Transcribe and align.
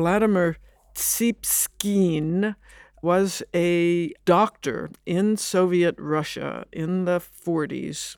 Vladimir 0.00 0.56
Tsipskine 0.94 2.56
was 3.02 3.42
a 3.54 4.14
doctor 4.24 4.88
in 5.04 5.36
Soviet 5.36 5.94
Russia 5.98 6.64
in 6.72 7.04
the 7.04 7.20
40s, 7.20 8.16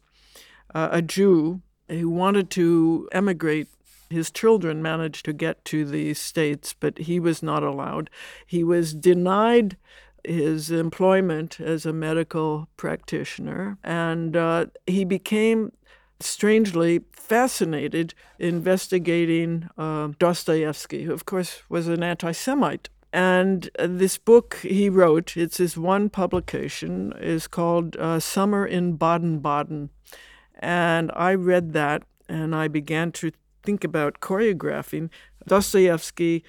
uh, 0.76 0.90
a 0.92 1.03
Jew 1.03 1.60
who 1.88 2.08
wanted 2.08 2.50
to 2.50 3.08
emigrate. 3.10 3.66
His 4.08 4.30
children 4.30 4.80
managed 4.80 5.24
to 5.24 5.32
get 5.32 5.64
to 5.66 5.84
the 5.84 6.14
States, 6.14 6.72
but 6.72 6.98
he 6.98 7.18
was 7.18 7.42
not 7.42 7.64
allowed. 7.64 8.10
He 8.46 8.62
was 8.62 8.94
denied 8.94 9.76
his 10.22 10.71
employment 10.71 11.58
as 11.58 11.85
a 11.85 11.92
medical 11.92 12.69
practitioner, 12.76 13.76
and 13.83 14.37
uh, 14.37 14.67
he 14.87 15.04
became 15.04 15.72
strangely 16.24 17.00
fascinated 17.12 18.14
investigating 18.38 19.68
uh, 19.78 20.09
Dostoevsky, 20.18 21.04
who, 21.04 21.12
of 21.12 21.24
course, 21.24 21.62
was 21.68 21.88
an 21.88 22.02
anti 22.02 22.32
Semite. 22.32 22.88
And 23.12 23.68
uh, 23.78 23.86
this 23.90 24.16
book 24.16 24.56
he 24.62 24.88
wrote, 24.88 25.36
it's 25.36 25.58
his 25.58 25.77
one 25.77 26.08
publication, 26.08 27.12
is 27.20 27.46
called 27.46 27.96
uh, 27.96 28.20
Summer 28.20 28.66
in 28.66 28.96
Baden 28.96 29.40
Baden. 29.40 29.90
And 30.58 31.10
I 31.14 31.34
read 31.34 31.72
that 31.74 32.04
and 32.28 32.54
I 32.54 32.68
began 32.68 33.12
to 33.12 33.32
think 33.62 33.84
about 33.84 34.20
choreographing. 34.20 35.10
Dostoevsky 35.46 36.44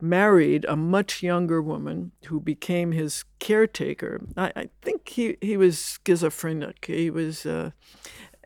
married 0.00 0.66
a 0.68 0.76
much 0.76 1.22
younger 1.22 1.62
woman 1.62 2.10
who 2.26 2.40
became 2.40 2.92
his 2.92 3.24
caretaker. 3.38 4.20
I, 4.36 4.52
I 4.56 4.68
think 4.82 5.08
he, 5.08 5.36
he 5.40 5.56
was 5.56 5.98
schizophrenic. 6.04 6.84
He 6.86 7.08
was, 7.08 7.46
uh, 7.46 7.70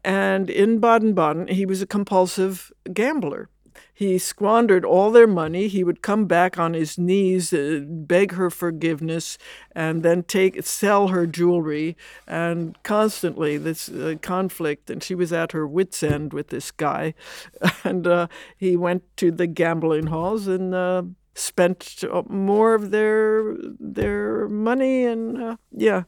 and 0.07 0.49
in 0.49 0.79
Baden 0.79 1.15
Baden, 1.15 1.49
he 1.49 1.67
was 1.67 1.83
a 1.83 1.87
compulsive 1.87 2.73
gambler. 2.93 3.51
He 3.93 4.19
squandered 4.19 4.85
all 4.85 5.11
their 5.11 5.27
money. 5.27 5.67
He 5.67 5.83
would 5.83 6.01
come 6.01 6.27
back 6.27 6.61
on 6.61 6.75
his 6.75 6.97
knees, 6.97 7.53
uh, 7.53 7.81
beg 7.85 8.33
her 8.33 8.49
forgiveness, 8.49 9.37
and 9.75 10.05
then 10.05 10.23
take 10.23 10.63
sell 10.65 11.09
her 11.09 11.27
jewelry. 11.27 11.97
And 12.25 12.81
constantly 12.85 13.59
this 13.59 13.89
uh, 13.89 14.15
conflict. 14.23 14.91
And 14.91 15.03
she 15.03 15.17
was 15.17 15.33
at 15.33 15.51
her 15.51 15.67
wits' 15.67 16.05
end 16.05 16.33
with 16.33 16.49
this 16.49 16.71
guy. 16.71 17.15
And 17.85 18.07
uh, 18.07 18.29
he 18.57 18.77
went 18.77 19.03
to 19.17 19.33
the 19.33 19.49
gambling 19.49 20.07
halls 20.07 20.47
and 20.47 20.73
uh, 20.73 21.03
spent 21.35 22.05
more 22.29 22.75
of 22.75 22.93
their 22.93 23.57
their 23.81 24.49
money. 24.49 25.05
And 25.05 25.43
uh, 25.43 25.57
yeah, 25.73 26.05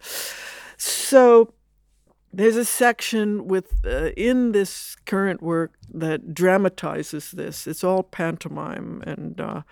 so 0.76 1.52
there's 2.32 2.56
a 2.56 2.64
section 2.64 3.46
with 3.48 3.84
uh, 3.86 4.10
in 4.16 4.52
this 4.52 4.96
current 5.06 5.42
work 5.42 5.72
that 5.92 6.34
dramatizes 6.34 7.30
this. 7.30 7.66
It's 7.66 7.82
all 7.82 8.02
pantomime, 8.02 9.02
and 9.06 9.40
uh, 9.40 9.62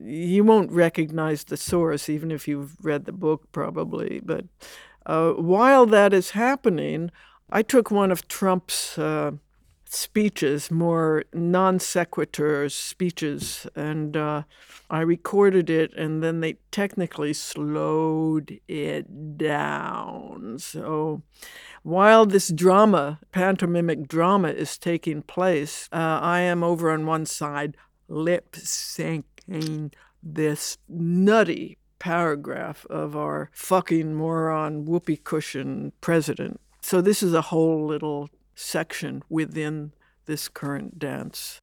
you 0.00 0.44
won't 0.44 0.70
recognize 0.70 1.44
the 1.44 1.56
source 1.56 2.08
even 2.08 2.30
if 2.30 2.46
you've 2.46 2.76
read 2.84 3.06
the 3.06 3.12
book, 3.12 3.50
probably. 3.52 4.20
But 4.22 4.44
uh, 5.06 5.32
while 5.32 5.86
that 5.86 6.12
is 6.12 6.30
happening, 6.30 7.10
I 7.50 7.62
took 7.62 7.90
one 7.90 8.10
of 8.10 8.28
Trump's 8.28 8.98
uh, 8.98 9.32
speeches, 9.92 10.70
more 10.70 11.24
non 11.32 11.78
sequitur 11.78 12.68
speeches, 12.68 13.66
and 13.76 14.16
uh, 14.16 14.42
I 14.90 15.00
recorded 15.00 15.68
it, 15.68 15.92
and 15.94 16.22
then 16.22 16.40
they 16.40 16.56
technically 16.70 17.32
slowed 17.32 18.58
it 18.68 19.36
down. 19.36 20.58
So 20.58 21.22
while 21.82 22.26
this 22.26 22.48
drama, 22.48 23.20
pantomimic 23.32 24.08
drama, 24.08 24.48
is 24.48 24.78
taking 24.78 25.22
place, 25.22 25.88
uh, 25.92 26.18
I 26.22 26.40
am 26.40 26.62
over 26.62 26.90
on 26.90 27.06
one 27.06 27.26
side 27.26 27.76
lip 28.08 28.52
syncing 28.52 29.92
this 30.22 30.78
nutty 30.88 31.78
paragraph 31.98 32.86
of 32.86 33.16
our 33.16 33.50
fucking 33.52 34.14
moron 34.14 34.84
whoopee 34.84 35.16
cushion 35.16 35.92
president. 36.00 36.60
So 36.80 37.00
this 37.00 37.22
is 37.22 37.32
a 37.32 37.42
whole 37.42 37.86
little 37.86 38.28
section 38.54 39.22
within 39.28 39.92
this 40.26 40.48
current 40.48 40.98
dance. 40.98 41.58